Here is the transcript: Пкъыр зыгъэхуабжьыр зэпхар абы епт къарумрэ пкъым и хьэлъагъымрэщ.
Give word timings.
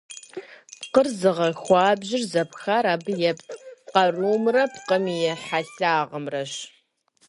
Пкъыр 0.79 1.07
зыгъэхуабжьыр 1.19 2.23
зэпхар 2.31 2.85
абы 2.93 3.13
епт 3.29 3.49
къарумрэ 3.89 4.63
пкъым 4.73 5.05
и 5.15 5.17
хьэлъагъымрэщ. 5.43 6.53